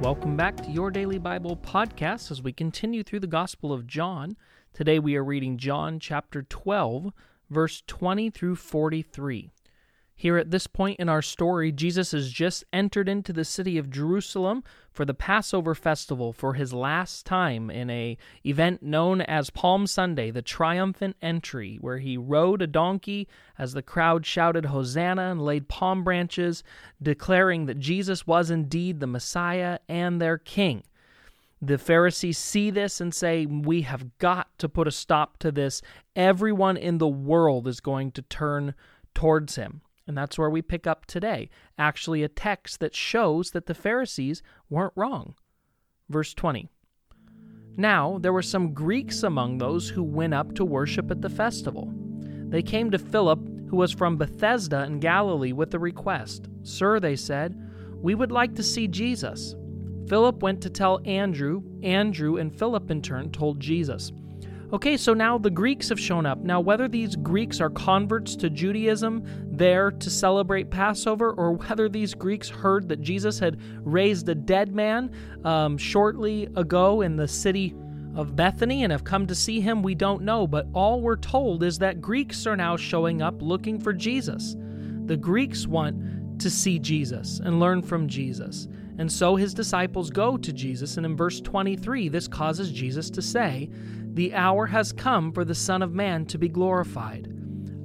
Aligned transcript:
Welcome 0.00 0.36
back 0.36 0.56
to 0.58 0.70
Your 0.70 0.92
Daily 0.92 1.18
Bible 1.18 1.56
podcast 1.56 2.30
as 2.30 2.40
we 2.40 2.52
continue 2.52 3.02
through 3.02 3.18
the 3.18 3.26
Gospel 3.26 3.72
of 3.72 3.88
John. 3.88 4.36
Today 4.72 5.00
we 5.00 5.16
are 5.16 5.24
reading 5.24 5.58
John 5.58 5.98
chapter 5.98 6.42
12, 6.42 7.12
verse 7.50 7.82
20 7.88 8.30
through 8.30 8.54
43. 8.54 9.50
Here 10.20 10.36
at 10.36 10.50
this 10.50 10.66
point 10.66 10.98
in 10.98 11.08
our 11.08 11.22
story, 11.22 11.70
Jesus 11.70 12.10
has 12.10 12.32
just 12.32 12.64
entered 12.72 13.08
into 13.08 13.32
the 13.32 13.44
city 13.44 13.78
of 13.78 13.88
Jerusalem 13.88 14.64
for 14.90 15.04
the 15.04 15.14
Passover 15.14 15.76
festival 15.76 16.32
for 16.32 16.54
his 16.54 16.72
last 16.72 17.24
time 17.24 17.70
in 17.70 17.88
a 17.88 18.18
event 18.44 18.82
known 18.82 19.20
as 19.20 19.48
Palm 19.50 19.86
Sunday, 19.86 20.32
the 20.32 20.42
triumphant 20.42 21.14
entry, 21.22 21.78
where 21.80 21.98
he 21.98 22.16
rode 22.16 22.62
a 22.62 22.66
donkey 22.66 23.28
as 23.56 23.74
the 23.74 23.80
crowd 23.80 24.26
shouted 24.26 24.64
Hosanna 24.64 25.30
and 25.30 25.40
laid 25.40 25.68
palm 25.68 26.02
branches, 26.02 26.64
declaring 27.00 27.66
that 27.66 27.78
Jesus 27.78 28.26
was 28.26 28.50
indeed 28.50 28.98
the 28.98 29.06
Messiah 29.06 29.78
and 29.88 30.20
their 30.20 30.36
king. 30.36 30.82
The 31.62 31.78
Pharisees 31.78 32.38
see 32.38 32.70
this 32.70 33.00
and 33.00 33.14
say, 33.14 33.46
We 33.46 33.82
have 33.82 34.18
got 34.18 34.48
to 34.58 34.68
put 34.68 34.88
a 34.88 34.90
stop 34.90 35.36
to 35.38 35.52
this. 35.52 35.80
Everyone 36.16 36.76
in 36.76 36.98
the 36.98 37.06
world 37.06 37.68
is 37.68 37.78
going 37.78 38.10
to 38.12 38.22
turn 38.22 38.74
towards 39.14 39.54
him. 39.54 39.82
And 40.08 40.16
that's 40.16 40.38
where 40.38 40.48
we 40.48 40.62
pick 40.62 40.86
up 40.86 41.04
today. 41.04 41.50
Actually, 41.78 42.22
a 42.22 42.28
text 42.28 42.80
that 42.80 42.96
shows 42.96 43.50
that 43.50 43.66
the 43.66 43.74
Pharisees 43.74 44.42
weren't 44.70 44.94
wrong. 44.96 45.34
Verse 46.08 46.32
20. 46.32 46.70
Now 47.76 48.18
there 48.18 48.32
were 48.32 48.42
some 48.42 48.72
Greeks 48.72 49.22
among 49.22 49.58
those 49.58 49.90
who 49.90 50.02
went 50.02 50.34
up 50.34 50.54
to 50.54 50.64
worship 50.64 51.10
at 51.10 51.20
the 51.20 51.28
festival. 51.28 51.92
They 52.48 52.62
came 52.62 52.90
to 52.90 52.98
Philip, 52.98 53.38
who 53.68 53.76
was 53.76 53.92
from 53.92 54.16
Bethsaida 54.16 54.84
in 54.84 54.98
Galilee, 54.98 55.52
with 55.52 55.74
a 55.74 55.78
request. 55.78 56.48
Sir, 56.62 56.98
they 56.98 57.14
said, 57.14 57.62
we 58.00 58.14
would 58.14 58.32
like 58.32 58.54
to 58.54 58.62
see 58.62 58.88
Jesus. 58.88 59.54
Philip 60.08 60.42
went 60.42 60.62
to 60.62 60.70
tell 60.70 61.00
Andrew. 61.04 61.62
Andrew 61.82 62.38
and 62.38 62.56
Philip, 62.56 62.90
in 62.90 63.02
turn, 63.02 63.30
told 63.30 63.60
Jesus. 63.60 64.10
Okay, 64.70 64.98
so 64.98 65.14
now 65.14 65.38
the 65.38 65.50
Greeks 65.50 65.88
have 65.88 65.98
shown 65.98 66.26
up. 66.26 66.40
Now, 66.40 66.60
whether 66.60 66.88
these 66.88 67.16
Greeks 67.16 67.58
are 67.58 67.70
converts 67.70 68.36
to 68.36 68.50
Judaism 68.50 69.22
there 69.50 69.90
to 69.90 70.10
celebrate 70.10 70.70
Passover, 70.70 71.32
or 71.32 71.52
whether 71.52 71.88
these 71.88 72.12
Greeks 72.12 72.50
heard 72.50 72.86
that 72.90 73.00
Jesus 73.00 73.38
had 73.38 73.58
raised 73.82 74.28
a 74.28 74.34
dead 74.34 74.74
man 74.74 75.10
um, 75.44 75.78
shortly 75.78 76.48
ago 76.54 77.00
in 77.00 77.16
the 77.16 77.26
city 77.26 77.74
of 78.14 78.36
Bethany 78.36 78.82
and 78.82 78.92
have 78.92 79.04
come 79.04 79.26
to 79.26 79.34
see 79.34 79.60
him, 79.60 79.82
we 79.82 79.94
don't 79.94 80.22
know. 80.22 80.46
But 80.46 80.66
all 80.74 81.00
we're 81.00 81.16
told 81.16 81.62
is 81.62 81.78
that 81.78 82.02
Greeks 82.02 82.46
are 82.46 82.56
now 82.56 82.76
showing 82.76 83.22
up 83.22 83.40
looking 83.40 83.80
for 83.80 83.94
Jesus. 83.94 84.54
The 85.06 85.16
Greeks 85.16 85.66
want 85.66 86.40
to 86.40 86.50
see 86.50 86.78
Jesus 86.78 87.40
and 87.40 87.58
learn 87.58 87.80
from 87.80 88.06
Jesus. 88.06 88.68
And 88.98 89.10
so 89.10 89.36
his 89.36 89.54
disciples 89.54 90.10
go 90.10 90.36
to 90.36 90.52
Jesus, 90.52 90.96
and 90.96 91.06
in 91.06 91.16
verse 91.16 91.40
23, 91.40 92.08
this 92.08 92.26
causes 92.26 92.72
Jesus 92.72 93.08
to 93.10 93.22
say, 93.22 93.70
the 94.18 94.34
hour 94.34 94.66
has 94.66 94.90
come 94.90 95.30
for 95.30 95.44
the 95.44 95.54
Son 95.54 95.80
of 95.80 95.94
Man 95.94 96.26
to 96.26 96.38
be 96.38 96.48
glorified. 96.48 97.32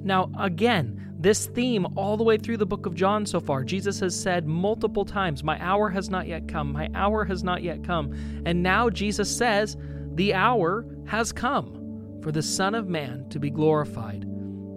Now, 0.04 0.32
again, 0.36 1.14
this 1.16 1.46
theme 1.46 1.86
all 1.94 2.16
the 2.16 2.24
way 2.24 2.38
through 2.38 2.56
the 2.56 2.66
book 2.66 2.86
of 2.86 2.96
John 2.96 3.24
so 3.24 3.38
far, 3.38 3.62
Jesus 3.62 4.00
has 4.00 4.20
said 4.20 4.44
multiple 4.44 5.04
times, 5.04 5.44
My 5.44 5.62
hour 5.64 5.88
has 5.90 6.10
not 6.10 6.26
yet 6.26 6.48
come, 6.48 6.72
my 6.72 6.90
hour 6.92 7.24
has 7.24 7.44
not 7.44 7.62
yet 7.62 7.84
come. 7.84 8.12
And 8.44 8.64
now 8.64 8.90
Jesus 8.90 9.34
says, 9.34 9.76
The 10.14 10.34
hour 10.34 10.84
has 11.06 11.30
come 11.30 12.18
for 12.20 12.32
the 12.32 12.42
Son 12.42 12.74
of 12.74 12.88
Man 12.88 13.28
to 13.28 13.38
be 13.38 13.48
glorified, 13.48 14.26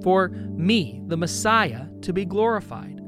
for 0.03 0.29
me, 0.29 1.01
the 1.07 1.17
Messiah, 1.17 1.87
to 2.03 2.13
be 2.13 2.23
glorified. 2.23 3.01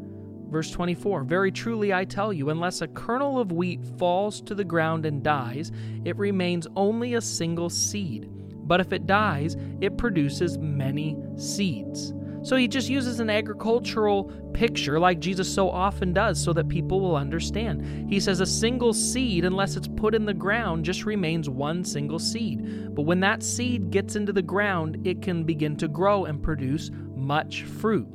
Verse 0.50 0.72
24 0.72 1.24
Very 1.24 1.52
truly 1.52 1.94
I 1.94 2.04
tell 2.04 2.34
you, 2.34 2.50
unless 2.50 2.82
a 2.82 2.88
kernel 2.88 3.40
of 3.40 3.52
wheat 3.52 3.86
falls 4.00 4.42
to 4.42 4.56
the 4.56 4.64
ground 4.64 5.06
and 5.06 5.22
dies, 5.22 5.72
it 6.04 6.18
remains 6.18 6.66
only 6.76 7.14
a 7.14 7.22
single 7.22 7.70
seed 7.70 8.28
but 8.70 8.80
if 8.80 8.94
it 8.94 9.08
dies, 9.08 9.58
it 9.82 9.98
produces 9.98 10.60
many 10.60 11.18
seeds. 11.36 12.14
So 12.44 12.56
he 12.56 12.68
just 12.68 12.88
uses 12.88 13.20
an 13.20 13.30
agricultural 13.30 14.32
picture 14.54 15.00
like 15.00 15.20
Jesus 15.20 15.52
so 15.52 15.70
often 15.70 16.14
does 16.14 16.42
so 16.42 16.54
that 16.54 16.70
people 16.70 17.02
will 17.02 17.16
understand. 17.16 18.10
He 18.10 18.20
says 18.20 18.40
a 18.40 18.46
single 18.46 18.94
seed, 18.94 19.44
unless 19.44 19.76
it's 19.76 19.88
put 19.88 20.14
in 20.14 20.24
the 20.24 20.36
ground, 20.36 20.86
just 20.86 21.04
remains 21.04 21.50
one 21.50 21.84
single 21.84 22.20
seed. 22.20 22.94
But 22.96 23.02
when 23.02 23.20
that 23.22 23.42
seed 23.42 23.90
gets 23.90 24.16
into 24.16 24.32
the 24.32 24.42
ground, 24.44 25.06
it 25.06 25.22
can 25.22 25.44
begin 25.44 25.76
to 25.78 25.88
grow 25.88 26.26
and 26.26 26.42
produce 26.42 26.92
much 27.16 27.64
fruit. 27.64 28.08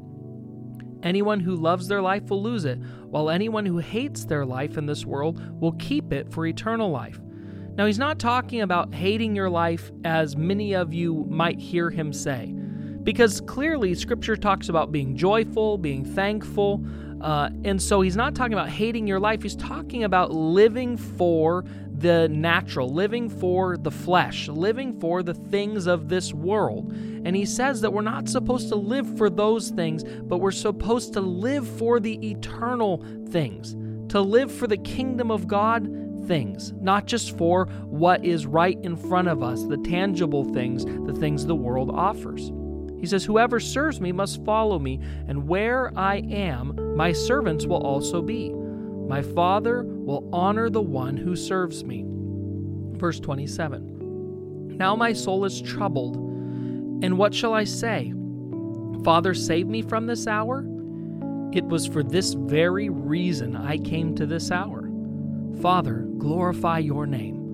Anyone 1.03 1.41
who 1.41 1.57
loves 1.57 1.89
their 1.89 2.01
life 2.01 2.31
will 2.31 2.43
lose 2.43 2.65
it, 2.65 2.79
while 3.11 3.29
anyone 3.29 3.67
who 3.67 3.79
hates 3.79 4.25
their 4.25 4.47
life 4.47 4.79
in 4.79 4.87
this 4.87 5.05
world 5.05 5.61
will 5.61 5.73
keep 5.73 6.13
it 6.13 6.33
for 6.33 6.47
eternal 6.47 6.91
life. 6.91 7.21
Now, 7.77 7.87
he's 7.87 7.99
not 7.99 8.21
talking 8.21 8.61
about 8.61 8.95
hating 8.95 9.35
your 9.35 9.51
life 9.51 9.91
as 10.05 10.37
many 10.37 10.75
of 10.75 10.95
you 10.95 11.27
might 11.29 11.59
hear 11.59 11.91
him 11.91 12.13
say, 12.13 12.55
because 13.03 13.41
clearly 13.41 13.95
scripture 13.95 14.37
talks 14.37 14.69
about 14.69 14.93
being 14.93 15.17
joyful, 15.17 15.77
being 15.77 16.05
thankful. 16.05 16.85
Uh, 17.21 17.51
and 17.65 17.83
so 17.83 18.01
he's 18.01 18.17
not 18.17 18.35
talking 18.35 18.53
about 18.53 18.69
hating 18.69 19.09
your 19.09 19.19
life, 19.19 19.43
he's 19.43 19.57
talking 19.57 20.05
about 20.05 20.31
living 20.31 20.97
for 20.97 21.65
the 21.91 22.29
natural, 22.29 22.89
living 22.89 23.29
for 23.29 23.77
the 23.77 23.91
flesh, 23.91 24.49
living 24.49 25.01
for 25.01 25.23
the 25.23 25.35
things 25.35 25.87
of 25.87 26.09
this 26.09 26.33
world. 26.33 26.93
And 26.93 27.35
he 27.35 27.45
says 27.45 27.81
that 27.81 27.93
we're 27.93 28.03
not 28.03 28.29
supposed 28.29 28.69
to 28.69 28.77
live 28.77 29.17
for 29.17 29.31
those 29.31 29.71
things, 29.71 30.05
but 30.05 30.39
we're 30.39 30.51
supposed 30.53 31.13
to 31.15 31.21
live 31.21 31.67
for 31.67 31.99
the 31.99 32.31
eternal 32.31 33.05
things, 33.31 33.73
to 34.13 34.21
live 34.21 34.53
for 34.53 34.67
the 34.67 34.77
kingdom 34.77 35.31
of 35.31 35.49
God 35.49 36.04
things, 36.27 36.73
not 36.81 37.07
just 37.07 37.37
for 37.37 37.67
what 37.85 38.25
is 38.25 38.47
right 38.47 38.79
in 38.83 38.97
front 38.97 39.29
of 39.29 39.43
us, 39.43 39.65
the 39.65 39.77
tangible 39.79 40.45
things, 40.53 40.85
the 40.85 41.19
things 41.19 41.47
the 41.47 41.55
world 41.55 41.91
offers. 41.91 42.53
He 43.01 43.07
says, 43.07 43.25
Whoever 43.25 43.61
serves 43.61 44.01
me 44.01 44.13
must 44.13 44.45
follow 44.45 44.79
me, 44.79 45.01
and 45.29 45.47
where 45.47 45.93
I 45.99 46.17
am, 46.31 46.97
my 46.97 47.13
servants 47.13 47.67
will 47.67 47.85
also 47.85 48.23
be. 48.23 48.51
My 48.51 49.21
Father 49.21 49.83
will 49.83 50.29
honor 50.33 50.71
the 50.71 50.81
one 50.81 51.17
who 51.17 51.37
serves 51.37 51.85
me. 51.85 52.05
Verse 52.97 53.21
27 53.21 54.79
Now 54.79 54.97
my 54.97 55.13
soul 55.13 55.45
is 55.45 55.61
troubled, 55.61 56.17
and 57.05 57.19
what 57.19 57.35
shall 57.35 57.53
I 57.53 57.65
say? 57.65 58.15
Father, 59.05 59.35
save 59.35 59.69
me 59.69 59.83
from 59.83 60.07
this 60.07 60.27
hour? 60.27 60.65
It 61.53 61.65
was 61.67 61.87
for 61.87 62.03
this 62.03 62.33
very 62.33 62.89
reason 62.89 63.55
I 63.55 63.77
came 63.79 64.15
to 64.15 64.25
this 64.25 64.51
hour. 64.51 64.84
Father, 65.61 66.07
glorify 66.19 66.79
your 66.79 67.07
name. 67.07 67.45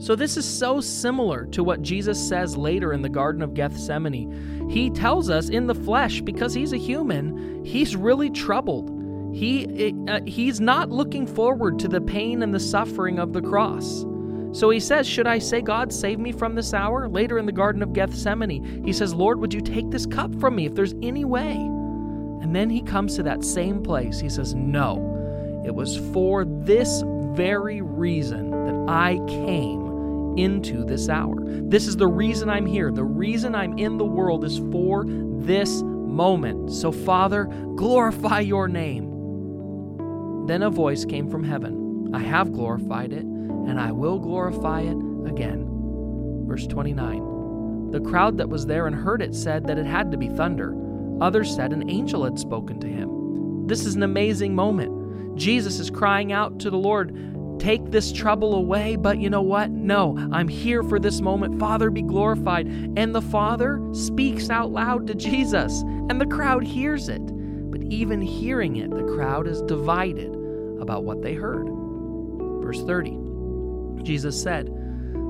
So, 0.00 0.14
this 0.14 0.36
is 0.36 0.44
so 0.44 0.80
similar 0.80 1.46
to 1.46 1.64
what 1.64 1.82
Jesus 1.82 2.28
says 2.28 2.56
later 2.56 2.92
in 2.92 3.02
the 3.02 3.08
Garden 3.08 3.42
of 3.42 3.54
Gethsemane. 3.54 4.68
He 4.70 4.90
tells 4.90 5.28
us 5.28 5.48
in 5.48 5.66
the 5.66 5.74
flesh, 5.74 6.20
because 6.20 6.54
he's 6.54 6.72
a 6.72 6.76
human, 6.76 7.64
he's 7.64 7.96
really 7.96 8.30
troubled. 8.30 8.94
He, 9.34 9.94
uh, 10.08 10.20
he's 10.24 10.60
not 10.60 10.90
looking 10.90 11.26
forward 11.26 11.78
to 11.80 11.88
the 11.88 12.00
pain 12.00 12.42
and 12.42 12.54
the 12.54 12.60
suffering 12.60 13.18
of 13.18 13.32
the 13.32 13.42
cross. 13.42 14.04
So 14.52 14.70
he 14.70 14.80
says, 14.80 15.06
Should 15.06 15.26
I 15.26 15.38
say, 15.38 15.60
God, 15.60 15.92
save 15.92 16.18
me 16.18 16.32
from 16.32 16.54
this 16.54 16.72
hour? 16.72 17.08
Later 17.08 17.38
in 17.38 17.46
the 17.46 17.52
Garden 17.52 17.82
of 17.82 17.92
Gethsemane, 17.92 18.84
he 18.84 18.92
says, 18.92 19.12
Lord, 19.12 19.40
would 19.40 19.52
you 19.52 19.60
take 19.60 19.90
this 19.90 20.06
cup 20.06 20.34
from 20.40 20.56
me 20.56 20.66
if 20.66 20.74
there's 20.74 20.94
any 21.02 21.24
way? 21.24 21.52
And 21.52 22.54
then 22.54 22.70
he 22.70 22.82
comes 22.82 23.16
to 23.16 23.22
that 23.24 23.44
same 23.44 23.82
place. 23.82 24.20
He 24.20 24.28
says, 24.28 24.54
No, 24.54 25.62
it 25.66 25.74
was 25.74 25.98
for 26.12 26.44
this 26.44 27.02
very 27.38 27.80
reason 27.80 28.50
that 28.50 28.92
I 28.92 29.20
came 29.28 30.34
into 30.36 30.84
this 30.84 31.08
hour. 31.08 31.36
This 31.38 31.86
is 31.86 31.96
the 31.96 32.08
reason 32.08 32.50
I'm 32.50 32.66
here. 32.66 32.90
The 32.90 33.04
reason 33.04 33.54
I'm 33.54 33.78
in 33.78 33.96
the 33.96 34.04
world 34.04 34.44
is 34.44 34.58
for 34.72 35.04
this 35.06 35.82
moment. 35.82 36.72
So, 36.72 36.90
Father, 36.90 37.44
glorify 37.76 38.40
your 38.40 38.66
name. 38.66 40.46
Then 40.48 40.64
a 40.64 40.70
voice 40.70 41.04
came 41.04 41.30
from 41.30 41.44
heaven 41.44 42.10
I 42.12 42.20
have 42.20 42.52
glorified 42.52 43.12
it, 43.12 43.24
and 43.24 43.78
I 43.78 43.92
will 43.92 44.18
glorify 44.18 44.80
it 44.80 44.96
again. 45.26 46.44
Verse 46.44 46.66
29. 46.66 47.90
The 47.92 48.00
crowd 48.00 48.38
that 48.38 48.48
was 48.48 48.66
there 48.66 48.88
and 48.88 48.96
heard 48.96 49.22
it 49.22 49.34
said 49.34 49.66
that 49.68 49.78
it 49.78 49.86
had 49.86 50.10
to 50.10 50.18
be 50.18 50.28
thunder. 50.28 50.74
Others 51.20 51.54
said 51.54 51.72
an 51.72 51.88
angel 51.88 52.24
had 52.24 52.38
spoken 52.38 52.80
to 52.80 52.88
him. 52.88 53.66
This 53.68 53.86
is 53.86 53.94
an 53.94 54.02
amazing 54.02 54.56
moment. 54.56 54.97
Jesus 55.38 55.78
is 55.78 55.88
crying 55.88 56.32
out 56.32 56.58
to 56.60 56.70
the 56.70 56.76
Lord, 56.76 57.58
take 57.60 57.90
this 57.90 58.12
trouble 58.12 58.54
away, 58.54 58.96
but 58.96 59.18
you 59.18 59.30
know 59.30 59.42
what? 59.42 59.70
No, 59.70 60.18
I'm 60.32 60.48
here 60.48 60.82
for 60.82 60.98
this 60.98 61.20
moment. 61.20 61.58
Father, 61.58 61.90
be 61.90 62.02
glorified. 62.02 62.66
And 62.66 63.14
the 63.14 63.22
Father 63.22 63.80
speaks 63.92 64.50
out 64.50 64.72
loud 64.72 65.06
to 65.06 65.14
Jesus, 65.14 65.82
and 66.10 66.20
the 66.20 66.26
crowd 66.26 66.64
hears 66.64 67.08
it. 67.08 67.22
But 67.70 67.82
even 67.84 68.20
hearing 68.20 68.76
it, 68.76 68.90
the 68.90 69.14
crowd 69.14 69.46
is 69.46 69.62
divided 69.62 70.34
about 70.80 71.04
what 71.04 71.22
they 71.22 71.34
heard. 71.34 71.68
Verse 72.62 72.82
30 72.82 73.16
Jesus 74.02 74.40
said, 74.40 74.70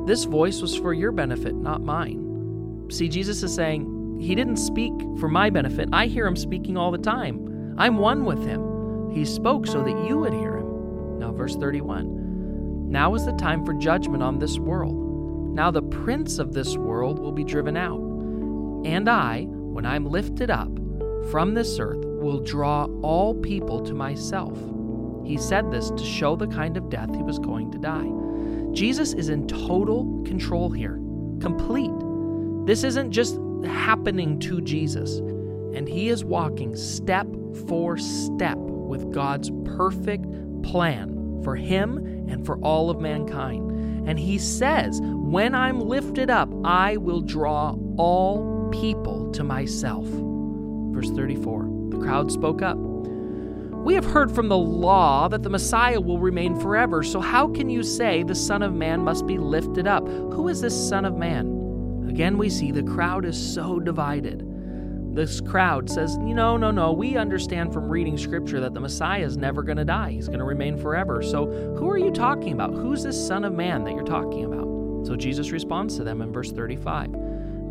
This 0.07 0.25
voice 0.25 0.61
was 0.61 0.77
for 0.77 0.93
your 0.93 1.13
benefit, 1.13 1.55
not 1.55 1.83
mine. 1.83 2.87
See, 2.91 3.09
Jesus 3.09 3.43
is 3.43 3.55
saying, 3.55 4.19
He 4.21 4.35
didn't 4.35 4.57
speak 4.57 4.93
for 5.19 5.29
my 5.29 5.51
benefit. 5.51 5.89
I 5.93 6.07
hear 6.07 6.27
Him 6.27 6.37
speaking 6.37 6.77
all 6.77 6.91
the 6.91 6.99
time. 6.99 7.75
I'm 7.79 7.99
one 7.99 8.25
with 8.25 8.45
Him. 8.45 8.68
He 9.13 9.25
spoke 9.25 9.67
so 9.67 9.83
that 9.83 10.09
you 10.09 10.19
would 10.19 10.33
hear 10.33 10.57
Him. 10.57 11.19
Now, 11.19 11.33
verse 11.33 11.57
31 11.57 12.91
Now 12.91 13.15
is 13.15 13.25
the 13.25 13.33
time 13.33 13.65
for 13.65 13.75
judgment 13.75 14.23
on 14.23 14.39
this 14.39 14.59
world. 14.59 15.09
Now 15.55 15.71
the 15.71 15.83
prince 15.83 16.39
of 16.39 16.53
this 16.53 16.77
world 16.77 17.19
will 17.19 17.33
be 17.33 17.43
driven 17.43 17.77
out. 17.77 18.01
And 18.85 19.09
I, 19.09 19.43
when 19.45 19.85
I'm 19.85 20.07
lifted 20.07 20.51
up 20.51 20.71
from 21.31 21.55
this 21.55 21.79
earth, 21.81 22.05
will 22.05 22.41
draw 22.41 22.87
all 23.03 23.35
people 23.35 23.81
to 23.85 23.95
myself. 23.95 24.57
He 25.25 25.37
said 25.37 25.71
this 25.71 25.91
to 25.91 26.05
show 26.05 26.37
the 26.37 26.47
kind 26.47 26.77
of 26.77 26.91
death 26.91 27.15
he 27.15 27.23
was 27.23 27.39
going 27.39 27.73
to 27.73 27.79
die. 27.79 28.09
Jesus 28.73 29.15
is 29.15 29.29
in 29.29 29.49
total 29.49 30.23
control 30.25 30.71
here, 30.71 30.95
complete. 31.41 31.91
This 32.67 32.85
isn't 32.85 33.11
just 33.11 33.39
happening 33.65 34.39
to 34.41 34.61
Jesus, 34.61 35.19
and 35.19 35.89
he 35.89 36.09
is 36.09 36.25
walking 36.25 36.77
step 36.77 37.27
for 37.67 37.99
step 37.99 38.59
with 38.89 39.13
God's 39.13 39.51
perfect 39.65 40.25
plan 40.63 41.41
for 41.45 41.55
him 41.55 41.99
and 42.29 42.45
for 42.45 42.59
all 42.59 42.91
of 42.91 43.01
mankind. 43.01 43.71
And 44.09 44.19
he 44.19 44.39
says, 44.39 45.01
When 45.03 45.55
I'm 45.55 45.81
lifted 45.81 46.31
up, 46.31 46.49
I 46.65 46.97
will 46.97 47.21
draw 47.21 47.77
all 47.97 48.71
people 48.73 49.31
to 49.33 49.45
myself. 49.45 50.07
Verse 50.07 51.11
34 51.11 51.69
The 51.91 51.99
crowd 51.99 52.33
spoke 52.33 52.63
up. 52.63 52.79
We 52.79 53.95
have 53.95 54.05
heard 54.05 54.31
from 54.33 54.49
the 54.49 54.59
law 54.59 55.29
that 55.29 55.43
the 55.43 55.51
Messiah 55.51 56.01
will 56.01 56.19
remain 56.19 56.59
forever, 56.59 57.03
so 57.03 57.21
how 57.21 57.49
can 57.49 57.71
you 57.71 57.83
say 57.83 58.23
the 58.23 58.35
Son 58.35 58.63
of 58.63 58.75
Man 58.75 59.01
must 59.01 59.27
be 59.27 59.39
lifted 59.39 59.87
up? 59.87 60.07
Who 60.07 60.49
is 60.49 60.61
this 60.61 60.89
Son 60.89 61.05
of 61.05 61.17
Man? 61.17 62.07
Again, 62.09 62.39
we 62.39 62.51
see 62.51 62.73
the 62.73 62.83
crowd 62.83 63.25
is 63.25 63.55
so 63.55 63.79
divided. 63.79 64.48
This 65.15 65.41
crowd 65.41 65.91
says, 65.91 66.17
No, 66.19 66.57
no, 66.57 66.71
no, 66.71 66.93
we 66.93 67.17
understand 67.17 67.73
from 67.73 67.89
reading 67.89 68.17
scripture 68.17 68.61
that 68.61 68.75
the 68.75 68.81
Messiah 68.81 69.25
is 69.25 69.37
never 69.37 69.63
going 69.63 69.79
to 69.79 69.85
die. 69.85 70.11
He's 70.11 70.29
going 70.29 70.39
to 70.39 70.45
remain 70.45 70.77
forever. 70.77 71.23
So 71.23 71.47
who 71.77 71.89
are 71.91 71.99
you 71.99 72.11
talking 72.11 72.53
about? 72.53 72.75
Who's 72.75 73.03
this 73.03 73.27
Son 73.27 73.45
of 73.45 73.53
Man 73.53 73.85
that 73.85 73.95
you're 73.95 74.05
talking 74.05 74.45
about? 74.45 75.07
So 75.07 75.17
Jesus 75.17 75.51
responds 75.51 75.97
to 75.97 76.05
them 76.05 76.23
in 76.23 76.33
verse 76.33 76.53
35. 76.53 77.13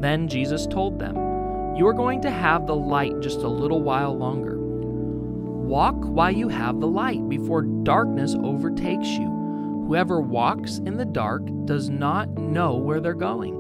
Then 0.02 0.28
Jesus 0.28 0.68
told 0.68 1.00
them, 1.00 1.16
You 1.76 1.88
are 1.88 1.94
going 1.94 2.22
to 2.22 2.32
have 2.32 2.68
the 2.68 2.76
light 2.76 3.20
just 3.22 3.40
a 3.40 3.48
little 3.48 3.82
while 3.82 4.18
longer. 4.18 4.58
Walk 4.58 5.96
while 5.98 6.32
you 6.32 6.48
have 6.48 6.80
the 6.80 6.88
light 6.88 7.28
before 7.28 7.62
darkness 7.62 8.36
overtakes 8.36 9.08
you. 9.08 9.28
Whoever 9.86 10.22
walks 10.22 10.78
in 10.78 10.98
the 10.98 11.06
dark 11.06 11.44
does 11.66 11.90
not 11.90 12.30
know 12.38 12.76
where 12.76 13.00
they're 13.00 13.14
going. 13.14 13.57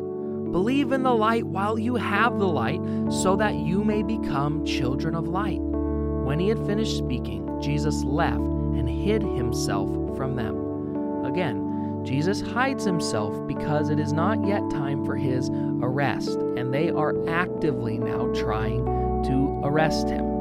Believe 0.52 0.92
in 0.92 1.04
the 1.04 1.14
light 1.14 1.46
while 1.46 1.78
you 1.78 1.96
have 1.96 2.40
the 2.40 2.48
light, 2.48 2.82
so 3.12 3.36
that 3.36 3.56
you 3.56 3.84
may 3.84 4.04
become 4.04 4.66
children 4.66 5.16
of 5.16 5.28
light. 5.28 5.60
When 5.62 6.40
he 6.40 6.50
had 6.50 6.66
finished 6.66 6.98
speaking, 6.98 7.60
Jesus 7.62 8.04
left 8.04 8.38
and 8.38 8.90
hid 8.90 9.22
himself 9.22 9.90
from 10.18 10.36
them. 10.36 11.26
Again, 11.26 12.04
Jesus 12.06 12.42
hides 12.42 12.86
himself 12.86 13.48
because 13.48 13.90
it 13.90 14.00
is 14.00 14.14
not 14.14 14.46
yet 14.46 14.70
time 14.70 15.04
for 15.06 15.16
his 15.16 15.50
arrest, 15.82 16.38
and 16.38 16.74
they 16.74 16.90
are 16.90 17.28
actively 17.28 17.98
now 17.98 18.32
trying 18.34 18.86
to 19.24 19.62
arrest 19.64 20.08
him 20.10 20.38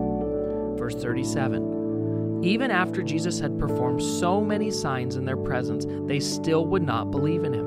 verse 0.87 0.95
37. 1.03 2.45
Even 2.45 2.71
after 2.71 3.03
Jesus 3.03 3.41
had 3.41 3.59
performed 3.59 4.01
so 4.01 4.41
many 4.41 4.71
signs 4.71 5.17
in 5.17 5.25
their 5.25 5.37
presence, 5.37 5.85
they 6.07 6.21
still 6.21 6.65
would 6.67 6.83
not 6.83 7.11
believe 7.11 7.43
in 7.43 7.53
him. 7.53 7.66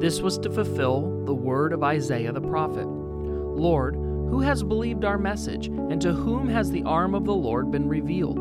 This 0.00 0.20
was 0.20 0.38
to 0.38 0.50
fulfill 0.50 1.24
the 1.24 1.34
word 1.34 1.72
of 1.72 1.82
Isaiah 1.82 2.32
the 2.32 2.40
prophet 2.40 2.86
Lord, 2.86 3.94
who 3.96 4.40
has 4.40 4.62
believed 4.62 5.04
our 5.04 5.18
message, 5.18 5.66
and 5.66 6.00
to 6.00 6.12
whom 6.12 6.48
has 6.48 6.70
the 6.70 6.84
arm 6.84 7.14
of 7.14 7.24
the 7.24 7.34
Lord 7.34 7.72
been 7.72 7.88
revealed? 7.88 8.36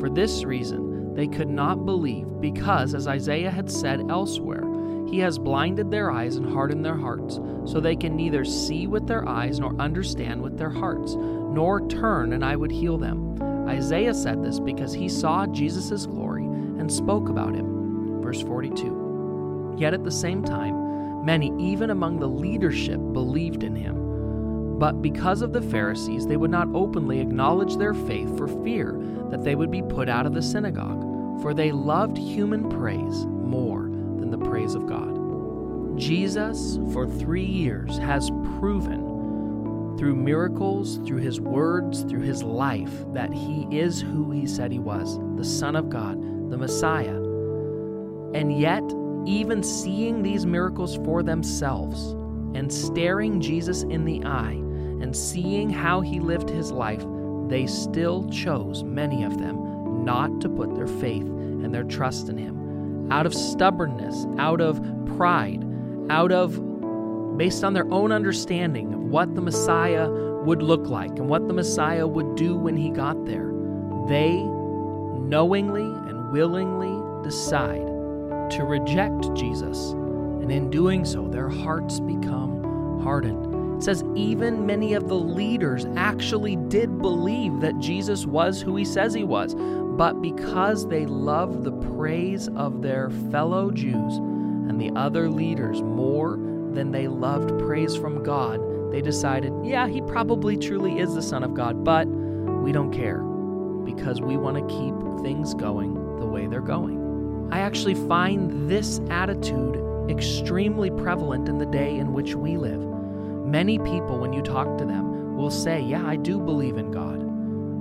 For 0.00 0.08
this 0.08 0.44
reason, 0.44 1.14
they 1.14 1.26
could 1.26 1.50
not 1.50 1.84
believe, 1.84 2.40
because, 2.40 2.94
as 2.94 3.06
Isaiah 3.06 3.50
had 3.50 3.70
said 3.70 4.10
elsewhere, 4.10 4.64
he 5.08 5.18
has 5.18 5.38
blinded 5.38 5.90
their 5.90 6.10
eyes 6.10 6.36
and 6.36 6.50
hardened 6.50 6.84
their 6.84 6.96
hearts, 6.96 7.38
so 7.66 7.78
they 7.78 7.96
can 7.96 8.16
neither 8.16 8.46
see 8.46 8.86
with 8.86 9.06
their 9.06 9.28
eyes 9.28 9.60
nor 9.60 9.78
understand 9.78 10.40
with 10.40 10.56
their 10.56 10.70
hearts, 10.70 11.14
nor 11.16 11.86
turn, 11.88 12.32
and 12.32 12.42
I 12.42 12.56
would 12.56 12.72
heal 12.72 12.96
them. 12.96 13.38
Isaiah 13.68 14.14
said 14.14 14.42
this 14.42 14.58
because 14.58 14.94
he 14.94 15.10
saw 15.10 15.46
Jesus' 15.46 16.06
glory 16.06 16.44
and 16.44 16.90
spoke 16.90 17.28
about 17.28 17.54
him. 17.54 18.22
Verse 18.22 18.40
42. 18.40 19.76
Yet 19.76 19.92
at 19.92 20.04
the 20.04 20.10
same 20.10 20.42
time, 20.42 20.81
many, 21.22 21.52
even 21.58 21.90
among 21.90 22.18
the 22.18 22.28
leadership, 22.28 22.98
believed 23.12 23.62
in 23.62 23.74
him. 23.74 24.78
But 24.78 25.00
because 25.00 25.42
of 25.42 25.52
the 25.52 25.62
Pharisees, 25.62 26.26
they 26.26 26.36
would 26.36 26.50
not 26.50 26.68
openly 26.74 27.20
acknowledge 27.20 27.76
their 27.76 27.94
faith 27.94 28.36
for 28.36 28.48
fear 28.64 28.98
that 29.30 29.44
they 29.44 29.54
would 29.54 29.70
be 29.70 29.82
put 29.82 30.08
out 30.08 30.26
of 30.26 30.34
the 30.34 30.42
synagogue, 30.42 31.40
for 31.40 31.54
they 31.54 31.72
loved 31.72 32.18
human 32.18 32.68
praise 32.68 33.24
more 33.26 33.82
than 33.82 34.30
the 34.30 34.38
praise 34.38 34.74
of 34.74 34.86
God. 34.86 35.98
Jesus, 35.98 36.78
for 36.92 37.06
three 37.06 37.44
years, 37.44 37.98
has 37.98 38.30
proven 38.58 39.96
through 39.98 40.16
miracles, 40.16 40.96
through 41.06 41.18
his 41.18 41.40
words, 41.40 42.02
through 42.02 42.22
his 42.22 42.42
life, 42.42 42.92
that 43.12 43.32
he 43.32 43.68
is 43.70 44.00
who 44.00 44.30
he 44.30 44.46
said 44.46 44.72
he 44.72 44.78
was 44.78 45.18
the 45.36 45.44
Son 45.44 45.76
of 45.76 45.90
God, 45.90 46.18
the 46.50 46.58
Messiah. 46.58 47.16
And 48.34 48.58
yet, 48.58 48.82
even 49.26 49.62
seeing 49.62 50.22
these 50.22 50.46
miracles 50.46 50.96
for 51.04 51.22
themselves 51.22 52.12
and 52.54 52.72
staring 52.72 53.40
Jesus 53.40 53.82
in 53.82 54.04
the 54.04 54.24
eye 54.24 54.52
and 54.52 55.16
seeing 55.16 55.70
how 55.70 56.00
he 56.00 56.20
lived 56.20 56.48
his 56.48 56.70
life, 56.70 57.04
they 57.48 57.66
still 57.66 58.28
chose, 58.30 58.84
many 58.84 59.24
of 59.24 59.38
them, 59.38 60.04
not 60.04 60.40
to 60.40 60.48
put 60.48 60.74
their 60.74 60.86
faith 60.86 61.22
and 61.22 61.74
their 61.74 61.84
trust 61.84 62.28
in 62.28 62.36
him. 62.36 63.10
Out 63.10 63.26
of 63.26 63.34
stubbornness, 63.34 64.26
out 64.38 64.60
of 64.60 64.80
pride, 65.16 65.64
out 66.10 66.32
of 66.32 66.58
based 67.36 67.64
on 67.64 67.72
their 67.72 67.90
own 67.92 68.12
understanding 68.12 68.92
of 68.92 69.00
what 69.00 69.34
the 69.34 69.40
Messiah 69.40 70.10
would 70.44 70.62
look 70.62 70.88
like 70.88 71.10
and 71.10 71.28
what 71.28 71.46
the 71.46 71.54
Messiah 71.54 72.06
would 72.06 72.34
do 72.34 72.56
when 72.56 72.76
he 72.76 72.90
got 72.90 73.24
there, 73.24 73.52
they 74.08 74.42
knowingly 75.22 75.82
and 75.82 76.32
willingly 76.32 77.22
decide 77.22 77.91
to 78.56 78.64
reject 78.64 79.34
Jesus. 79.34 79.92
And 79.92 80.50
in 80.50 80.70
doing 80.70 81.04
so, 81.04 81.28
their 81.28 81.48
hearts 81.48 82.00
become 82.00 83.00
hardened. 83.02 83.76
It 83.76 83.84
says 83.84 84.04
even 84.14 84.66
many 84.66 84.94
of 84.94 85.08
the 85.08 85.18
leaders 85.18 85.86
actually 85.96 86.56
did 86.56 86.98
believe 86.98 87.60
that 87.60 87.78
Jesus 87.78 88.26
was 88.26 88.60
who 88.60 88.76
he 88.76 88.84
says 88.84 89.14
he 89.14 89.24
was, 89.24 89.54
but 89.54 90.22
because 90.22 90.86
they 90.86 91.06
loved 91.06 91.64
the 91.64 91.72
praise 91.72 92.48
of 92.56 92.82
their 92.82 93.10
fellow 93.30 93.70
Jews 93.70 94.16
and 94.18 94.80
the 94.80 94.92
other 94.98 95.28
leaders 95.28 95.82
more 95.82 96.36
than 96.72 96.92
they 96.92 97.08
loved 97.08 97.58
praise 97.58 97.96
from 97.96 98.22
God, 98.22 98.60
they 98.92 99.02
decided, 99.02 99.52
yeah, 99.64 99.88
he 99.88 100.00
probably 100.02 100.56
truly 100.56 100.98
is 100.98 101.14
the 101.14 101.22
Son 101.22 101.42
of 101.42 101.54
God, 101.54 101.82
but 101.82 102.06
we 102.06 102.72
don't 102.72 102.92
care 102.92 103.18
because 103.84 104.20
we 104.20 104.36
want 104.36 104.56
to 104.56 104.74
keep 104.74 104.94
things 105.24 105.54
going 105.54 105.94
the 106.20 106.26
way 106.26 106.46
they're 106.46 106.60
going. 106.60 107.11
I 107.52 107.58
actually 107.58 107.96
find 108.08 108.70
this 108.70 108.98
attitude 109.10 109.78
extremely 110.08 110.90
prevalent 110.90 111.50
in 111.50 111.58
the 111.58 111.66
day 111.66 111.98
in 111.98 112.14
which 112.14 112.34
we 112.34 112.56
live. 112.56 112.80
Many 112.80 113.78
people, 113.78 114.18
when 114.18 114.32
you 114.32 114.40
talk 114.40 114.78
to 114.78 114.86
them, 114.86 115.36
will 115.36 115.50
say, 115.50 115.82
Yeah, 115.82 116.02
I 116.06 116.16
do 116.16 116.40
believe 116.40 116.78
in 116.78 116.90
God. 116.90 117.20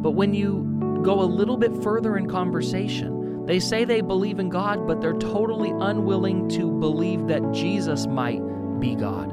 But 0.03 0.11
when 0.11 0.33
you 0.33 0.99
go 1.03 1.21
a 1.21 1.23
little 1.23 1.55
bit 1.55 1.73
further 1.81 2.17
in 2.17 2.27
conversation, 2.27 3.45
they 3.45 3.61
say 3.61 3.85
they 3.85 4.01
believe 4.01 4.39
in 4.39 4.49
God, 4.49 4.85
but 4.85 4.99
they're 4.99 5.13
totally 5.13 5.69
unwilling 5.69 6.49
to 6.49 6.69
believe 6.69 7.27
that 7.27 7.53
Jesus 7.53 8.07
might 8.07 8.41
be 8.81 8.93
God. 8.93 9.31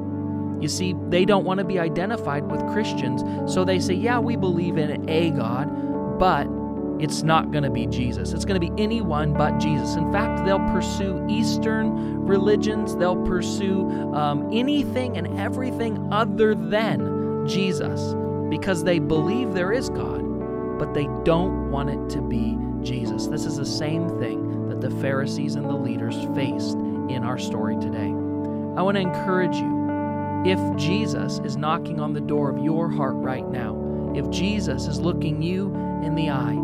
You 0.63 0.69
see, 0.69 0.95
they 1.09 1.25
don't 1.25 1.43
want 1.43 1.57
to 1.57 1.65
be 1.65 1.79
identified 1.79 2.49
with 2.49 2.65
Christians, 2.71 3.23
so 3.53 3.65
they 3.65 3.79
say, 3.79 3.93
yeah, 3.93 4.19
we 4.19 4.37
believe 4.37 4.77
in 4.77 5.09
a 5.09 5.31
God, 5.31 6.17
but 6.17 6.45
it's 6.99 7.23
not 7.23 7.51
going 7.51 7.63
to 7.63 7.69
be 7.69 7.85
Jesus. 7.87 8.33
It's 8.33 8.45
going 8.45 8.59
to 8.59 8.71
be 8.71 8.81
anyone 8.81 9.33
but 9.33 9.57
Jesus. 9.57 9.95
In 9.95 10.11
fact, 10.11 10.45
they'll 10.45 10.59
pursue 10.59 11.25
Eastern 11.29 12.25
religions, 12.25 12.95
they'll 12.95 13.23
pursue 13.25 13.89
um, 14.13 14.49
anything 14.51 15.17
and 15.17 15.39
everything 15.39 16.11
other 16.11 16.55
than 16.55 17.47
Jesus 17.47 18.15
because 18.49 18.83
they 18.83 18.99
believe 18.99 19.53
there 19.53 19.71
is 19.71 19.89
God, 19.89 20.79
but 20.79 20.93
they 20.93 21.07
don't 21.23 21.71
want 21.71 21.89
it 21.89 22.09
to 22.15 22.21
be 22.21 22.57
Jesus. 22.81 23.27
This 23.27 23.45
is 23.45 23.57
the 23.57 23.65
same 23.65 24.07
thing 24.19 24.69
that 24.69 24.79
that 24.79 24.89
the 24.89 25.01
Pharisees 25.01 25.55
and 25.55 25.65
the 25.65 25.75
leaders 25.75 26.15
faced 26.35 26.77
in 27.09 27.23
our 27.23 27.37
story 27.37 27.75
today. 27.77 28.07
I 28.77 28.81
want 28.81 28.95
to 28.95 29.01
encourage 29.01 29.55
you 29.55 30.43
if 30.45 30.77
Jesus 30.77 31.39
is 31.39 31.57
knocking 31.57 31.99
on 31.99 32.13
the 32.13 32.21
door 32.21 32.49
of 32.49 32.63
your 32.63 32.89
heart 32.89 33.15
right 33.15 33.47
now, 33.47 34.13
if 34.15 34.29
Jesus 34.29 34.85
is 34.87 34.99
looking 34.99 35.41
you 35.41 35.73
in 36.03 36.15
the 36.15 36.29
eye, 36.29 36.57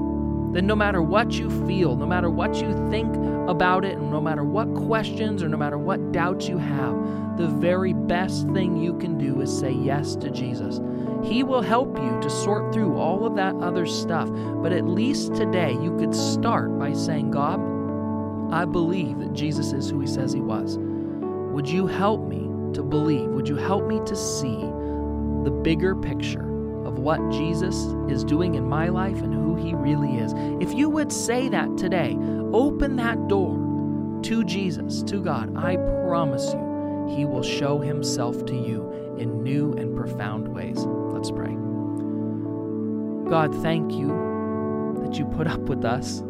then 0.56 0.66
no 0.66 0.76
matter 0.76 1.02
what 1.02 1.34
you 1.34 1.50
feel, 1.68 1.98
no 1.98 2.06
matter 2.06 2.30
what 2.30 2.56
you 2.56 2.72
think 2.90 3.14
about 3.50 3.84
it, 3.84 3.98
and 3.98 4.10
no 4.10 4.22
matter 4.22 4.46
what 4.46 4.74
questions 4.74 5.44
or 5.44 5.50
no 5.50 5.58
matter 5.58 5.78
what 5.78 6.14
doubts 6.14 6.48
you 6.48 6.58
have, 6.58 6.96
the 7.38 7.48
very 7.48 7.92
best 7.92 8.48
thing 8.52 8.78
you 8.78 8.98
can 8.98 9.18
do 9.18 9.42
is 9.42 9.60
say 9.60 9.72
yes 9.72 10.16
to 10.16 10.30
Jesus. 10.30 10.80
He 11.26 11.44
will 11.44 11.62
help 11.62 12.00
you 12.00 12.20
to 12.22 12.30
sort 12.30 12.74
through 12.74 12.96
all 12.96 13.26
of 13.26 13.36
that 13.36 13.54
other 13.56 13.86
stuff, 13.86 14.30
but 14.64 14.72
at 14.72 14.88
least 14.88 15.36
today 15.36 15.74
you 15.74 15.94
could 15.98 16.16
start 16.16 16.80
by 16.80 16.94
saying, 16.94 17.32
God, 17.32 17.60
I 18.54 18.64
believe 18.64 19.20
that 19.20 19.34
Jesus 19.34 19.74
is 19.74 19.90
who 19.90 20.00
he 20.00 20.08
says 20.08 20.32
he 20.32 20.40
was. 20.40 20.78
Would 20.80 21.68
you 21.68 21.86
help 21.86 22.26
me 22.30 22.48
to 22.76 22.82
believe? 22.82 23.28
Would 23.32 23.50
you 23.50 23.58
help 23.58 23.86
me 23.88 24.00
to 24.06 24.16
see 24.16 24.62
the 25.44 25.52
bigger 25.52 25.98
picture 25.98 26.55
of 26.96 27.04
what 27.04 27.20
Jesus 27.30 27.76
is 28.10 28.24
doing 28.24 28.56
in 28.56 28.68
my 28.70 28.88
life 28.88 29.22
and 29.22 29.34
who 29.34 29.56
he 29.56 29.74
really 29.74 30.18
is? 30.18 30.34
If 30.62 30.74
you 30.74 30.90
would 30.90 31.12
say 31.12 31.50
that 31.50 31.78
today, 31.78 32.18
open 32.54 32.96
that 32.96 33.28
door 33.28 33.56
to 34.24 34.44
Jesus, 34.46 35.04
to 35.04 35.22
God, 35.22 35.56
I 35.58 35.76
promise 35.76 36.54
you, 36.54 37.16
he 37.16 37.26
will 37.26 37.44
show 37.44 37.80
himself 37.80 38.46
to 38.46 38.56
you 38.56 39.16
in 39.18 39.44
new 39.44 39.74
and 39.74 39.96
profound 39.96 40.48
ways. 40.48 40.78
Let's 40.86 41.32
pray. 41.32 41.54
God, 43.30 43.54
thank 43.62 43.92
you 43.92 44.08
that 45.04 45.20
you 45.20 45.26
put 45.26 45.48
up 45.48 45.62
with 45.62 45.84
us. 45.84 46.22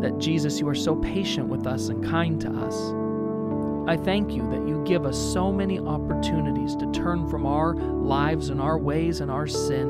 That 0.00 0.18
Jesus, 0.18 0.58
you 0.58 0.68
are 0.68 0.74
so 0.74 0.96
patient 0.96 1.48
with 1.48 1.66
us 1.66 1.88
and 1.88 2.02
kind 2.04 2.40
to 2.40 2.50
us. 2.50 2.74
I 3.86 3.98
thank 3.98 4.32
you 4.32 4.48
that 4.50 4.66
you 4.66 4.82
give 4.86 5.04
us 5.04 5.18
so 5.18 5.52
many 5.52 5.78
opportunities 5.78 6.74
to 6.76 6.90
turn 6.92 7.28
from 7.28 7.44
our 7.44 7.74
lives 7.74 8.48
and 8.48 8.58
our 8.58 8.78
ways 8.78 9.20
and 9.20 9.30
our 9.30 9.46
sin 9.46 9.88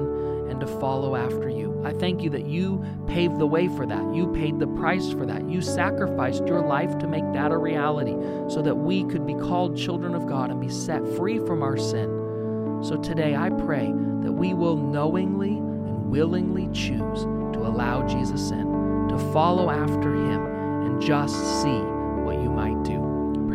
and 0.50 0.58
to 0.60 0.66
follow 0.66 1.14
after 1.14 1.48
you. 1.48 1.80
I 1.84 1.92
thank 1.92 2.22
you 2.22 2.30
that 2.30 2.46
you 2.46 2.84
paved 3.06 3.38
the 3.38 3.46
way 3.46 3.68
for 3.68 3.86
that. 3.86 4.14
You 4.14 4.32
paid 4.32 4.58
the 4.58 4.66
price 4.66 5.12
for 5.12 5.26
that. 5.26 5.48
You 5.48 5.60
sacrificed 5.60 6.44
your 6.46 6.60
life 6.60 6.98
to 6.98 7.06
make 7.06 7.30
that 7.34 7.52
a 7.52 7.56
reality 7.56 8.16
so 8.52 8.62
that 8.62 8.74
we 8.74 9.04
could 9.04 9.26
be 9.26 9.34
called 9.34 9.76
children 9.76 10.14
of 10.14 10.26
God 10.26 10.50
and 10.50 10.60
be 10.60 10.70
set 10.70 11.06
free 11.16 11.38
from 11.38 11.62
our 11.62 11.76
sin. 11.76 12.80
So 12.82 12.96
today 12.96 13.36
I 13.36 13.50
pray 13.50 13.86
that 13.86 14.32
we 14.32 14.54
will 14.54 14.76
knowingly 14.76 15.50
and 15.50 16.10
willingly 16.10 16.68
choose 16.72 17.22
to 17.22 17.60
allow 17.60 18.06
Jesus 18.08 18.50
in, 18.50 19.08
to 19.08 19.18
follow 19.32 19.70
after 19.70 20.14
him, 20.14 20.44
and 20.86 21.00
just 21.00 21.34
see 21.62 21.78
what 22.24 22.42
you 22.42 22.50
might 22.50 22.82
do. 22.82 23.03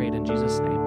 Prayed 0.00 0.14
in 0.14 0.24
Jesus' 0.24 0.60
name. 0.60 0.79